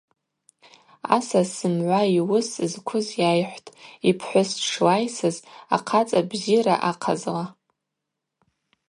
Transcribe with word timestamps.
Асас 1.15 1.49
зымгӏва 1.57 2.01
йуыс 2.15 2.49
зквыз 2.71 3.07
йайхӏвтӏ: 3.21 3.75
йпхӏвыс 4.09 4.49
дшлайсыз 4.57 5.37
ахъацӏабзира 5.75 6.75
ахъазла. 6.89 7.45